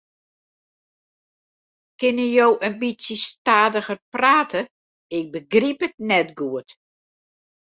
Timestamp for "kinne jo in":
1.99-2.73